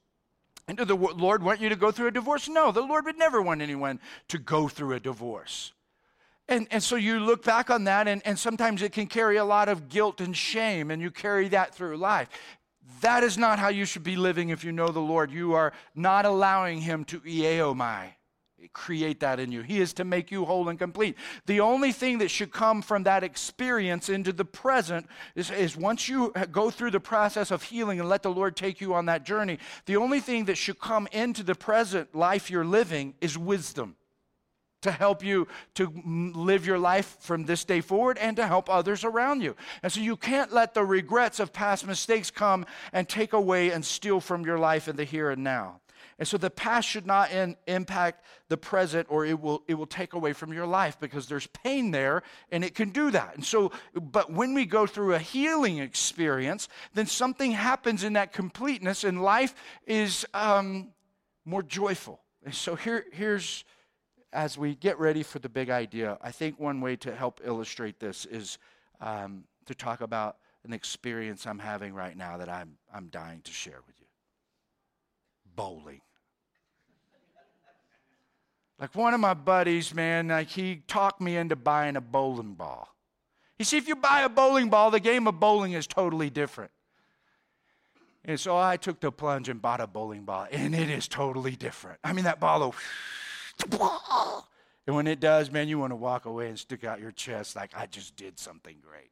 [0.67, 2.49] And did the Lord want you to go through a divorce?
[2.49, 5.73] No, the Lord would never want anyone to go through a divorce.
[6.47, 9.45] And, and so you look back on that, and, and sometimes it can carry a
[9.45, 12.29] lot of guilt and shame, and you carry that through life.
[13.01, 15.31] That is not how you should be living if you know the Lord.
[15.31, 18.09] You are not allowing Him to iaomai,
[18.73, 19.61] create that in you.
[19.61, 21.15] He is to make you whole and complete.
[21.45, 26.07] The only thing that should come from that experience into the present is, is once
[26.07, 29.25] you go through the process of healing and let the Lord take you on that
[29.25, 33.95] journey, the only thing that should come into the present life you're living is wisdom
[34.85, 39.03] to help you to live your life from this day forward and to help others
[39.03, 39.55] around you.
[39.83, 43.83] And so you can't let the regrets of past mistakes come and take away and
[43.83, 45.81] steal from your life in the here and now.
[46.17, 49.85] And so the past should not in, impact the present or it will, it will
[49.85, 53.35] take away from your life because there's pain there and it can do that.
[53.35, 58.31] And so, but when we go through a healing experience, then something happens in that
[58.31, 59.53] completeness and life
[59.85, 60.93] is um,
[61.43, 62.21] more joyful.
[62.45, 63.65] And so here, here's,
[64.35, 67.99] as we get ready for the big idea, I think one way to help illustrate
[67.99, 68.57] this is
[68.99, 73.51] um, to talk about an experience I'm having right now that I'm, I'm dying to
[73.51, 74.07] share with you.
[75.55, 76.01] bowling.
[78.79, 82.89] Like one of my buddies, man, like he talked me into buying a bowling ball.
[83.57, 86.71] You see, if you buy a bowling ball, the game of bowling is totally different.
[88.25, 91.55] And so I took the plunge and bought a bowling ball, and it is totally
[91.55, 91.99] different.
[92.03, 92.75] I mean, that ball, will,
[94.87, 97.55] and when it does, man, you want to walk away and stick out your chest
[97.55, 99.11] like I just did something great.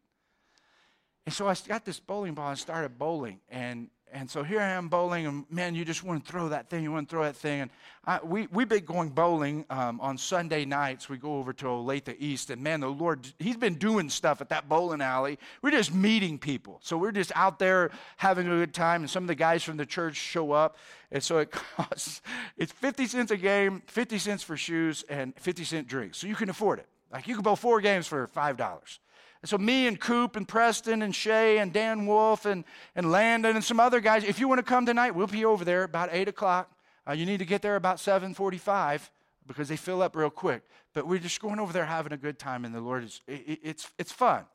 [1.26, 4.70] And so I got this bowling ball and started bowling, and and so here I
[4.70, 6.84] am bowling, and man, you just want to throw that thing.
[6.84, 7.62] You want to throw that thing.
[7.62, 7.72] And
[8.06, 11.10] I, we, we've been going bowling um, on Sunday nights.
[11.10, 14.50] We go over to Olathe East, and man, the Lord, He's been doing stuff at
[14.50, 15.40] that bowling alley.
[15.64, 16.80] We're just meeting people.
[16.84, 19.78] So we're just out there having a good time, and some of the guys from
[19.78, 20.78] the church show up.
[21.12, 22.22] And so it costs,
[22.56, 26.20] it's 50 cents a game, 50 cents for shoes, and 50 cent drinks.
[26.20, 26.88] So you can afford it.
[27.12, 29.00] Like you can bowl four games for $5.
[29.44, 32.64] And so me and Coop and Preston and Shay and Dan Wolf and,
[32.96, 35.66] and Landon and some other guys, if you want to come tonight, we'll be over
[35.66, 36.72] there about 8 o'clock.
[37.06, 39.12] Uh, you need to get there about 745
[39.46, 40.64] because they fill up real quick.
[40.94, 43.60] But we're just going over there having a good time, and the Lord is, it,
[43.62, 44.46] it's, it's fun.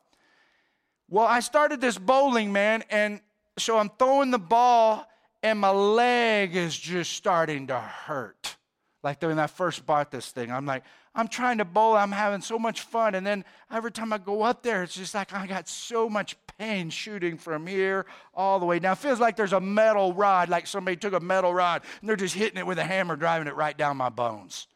[1.06, 3.20] Well, I started this bowling, man, and
[3.58, 5.06] so I'm throwing the ball,
[5.42, 8.56] and my leg is just starting to hurt.
[9.02, 10.84] Like when I first bought this thing, I'm like,
[11.18, 11.96] I'm trying to bowl.
[11.96, 13.16] I'm having so much fun.
[13.16, 16.36] And then every time I go up there, it's just like I got so much
[16.58, 18.92] pain shooting from here all the way down.
[18.92, 22.14] It feels like there's a metal rod, like somebody took a metal rod and they're
[22.14, 24.68] just hitting it with a hammer, driving it right down my bones.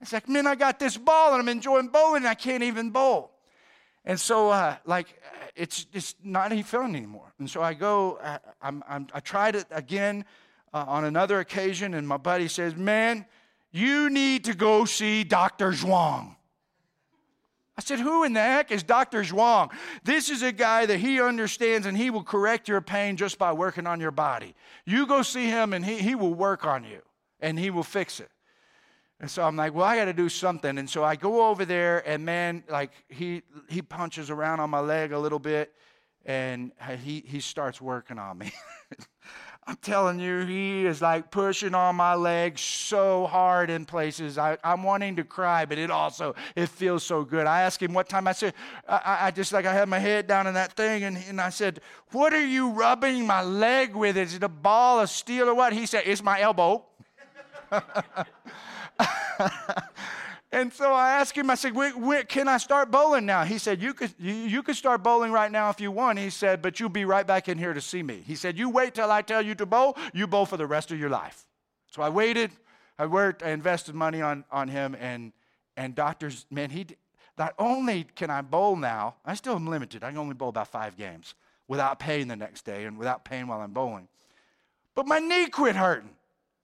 [0.00, 2.88] It's like, man, I got this ball and I'm enjoying bowling and I can't even
[2.88, 3.30] bowl.
[4.06, 5.20] And so, uh, like,
[5.54, 7.34] it's it's not any fun anymore.
[7.38, 10.24] And so I go, uh, I'm, I'm, i tried it again
[10.72, 13.26] uh, on another occasion, and my buddy says, man,
[13.72, 15.72] you need to go see Dr.
[15.72, 16.36] Zhuang.
[17.76, 19.22] I said, Who in the heck is Dr.
[19.22, 19.70] Zhuang?
[20.04, 23.52] This is a guy that he understands and he will correct your pain just by
[23.52, 24.54] working on your body.
[24.84, 27.00] You go see him and he, he will work on you
[27.40, 28.30] and he will fix it.
[29.20, 30.78] And so I'm like, well, I got to do something.
[30.78, 34.80] And so I go over there, and man, like he he punches around on my
[34.80, 35.72] leg a little bit,
[36.26, 36.72] and
[37.04, 38.52] he he starts working on me.
[39.64, 44.36] I'm telling you, he is like pushing on my legs so hard in places.
[44.36, 47.46] I, am wanting to cry, but it also it feels so good.
[47.46, 48.26] I asked him what time.
[48.26, 48.54] I said,
[48.88, 51.50] I, I just like I had my head down in that thing, and, and I
[51.50, 54.16] said, "What are you rubbing my leg with?
[54.16, 56.84] Is it a ball of steel or what?" He said, "It's my elbow."
[60.52, 61.72] And so I asked him, I said,
[62.28, 63.42] can I start bowling now?
[63.42, 66.18] He said, you could, you, could start bowling right now if you want.
[66.18, 68.22] He said, but you'll be right back in here to see me.
[68.26, 70.92] He said, you wait till I tell you to bowl, you bowl for the rest
[70.92, 71.46] of your life.
[71.90, 72.50] So I waited,
[72.98, 75.32] I worked, I invested money on, on him, and,
[75.78, 76.86] and doctors, man, he,
[77.38, 80.04] not only can I bowl now, I still am limited.
[80.04, 81.34] I can only bowl about five games
[81.66, 84.06] without pain the next day and without pain while I'm bowling.
[84.94, 86.10] But my knee quit hurting.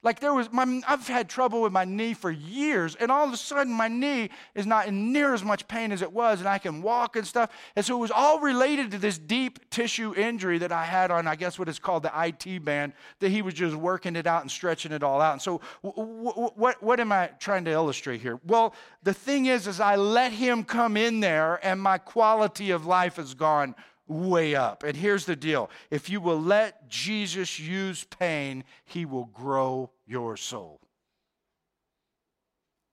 [0.01, 3.32] Like there was, my, I've had trouble with my knee for years, and all of
[3.32, 6.49] a sudden my knee is not in near as much pain as it was, and
[6.49, 7.51] I can walk and stuff.
[7.74, 11.26] And so it was all related to this deep tissue injury that I had on,
[11.26, 14.42] I guess, what is called the IT band, that he was just working it out
[14.42, 15.32] and stretching it all out.
[15.32, 18.38] And so, w- w- what, what am I trying to illustrate here?
[18.46, 22.86] Well, the thing is, is I let him come in there, and my quality of
[22.86, 23.74] life is gone
[24.09, 24.82] way up.
[24.82, 30.36] And here's the deal if you will let Jesus use pain, he will grow your
[30.36, 30.80] soul.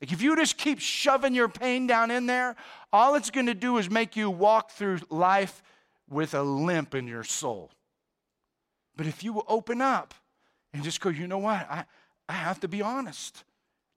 [0.02, 2.56] Like if you just keep shoving your pain down in there,
[2.92, 5.64] all it's going to do is make you walk through life
[6.10, 7.72] with a limp in your soul.
[8.96, 10.14] But if you will open up
[10.74, 11.66] and just go, you know what?
[11.70, 11.86] I,
[12.30, 13.44] I have to be honest.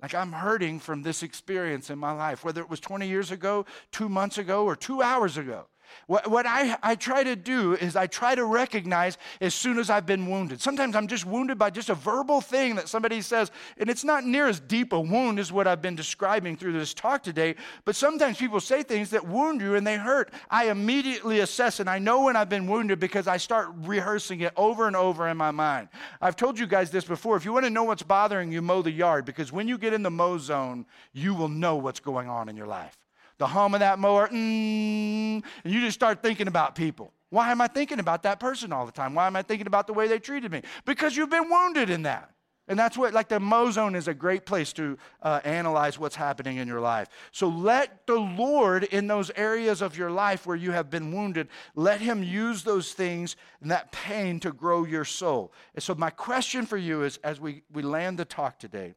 [0.00, 3.66] Like I'm hurting from this experience in my life, whether it was 20 years ago,
[3.90, 5.66] two months ago, or two hours ago.
[6.06, 9.90] What, what I, I try to do is I try to recognize as soon as
[9.90, 10.60] I've been wounded.
[10.60, 14.24] Sometimes I'm just wounded by just a verbal thing that somebody says, and it's not
[14.24, 17.94] near as deep a wound as what I've been describing through this talk today, but
[17.94, 20.32] sometimes people say things that wound you and they hurt.
[20.50, 24.52] I immediately assess and I know when I've been wounded because I start rehearsing it
[24.56, 25.88] over and over in my mind.
[26.20, 27.36] I've told you guys this before.
[27.36, 29.92] If you want to know what's bothering you, mow the yard because when you get
[29.92, 32.96] in the mow zone, you will know what's going on in your life
[33.38, 37.12] the hum of that mower, mm, and you just start thinking about people.
[37.30, 39.14] Why am I thinking about that person all the time?
[39.14, 40.62] Why am I thinking about the way they treated me?
[40.84, 42.32] Because you've been wounded in that.
[42.68, 46.14] And that's what, like, the Mo Zone is a great place to uh, analyze what's
[46.14, 47.08] happening in your life.
[47.32, 51.48] So let the Lord, in those areas of your life where you have been wounded,
[51.74, 55.52] let Him use those things and that pain to grow your soul.
[55.74, 58.94] And so, my question for you is as we, we land the talk today,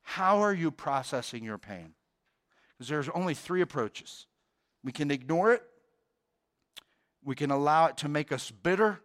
[0.00, 1.92] how are you processing your pain?
[2.82, 4.26] Because there's only three approaches.
[4.82, 5.62] We can ignore it,
[7.22, 8.98] we can allow it to make us bitter,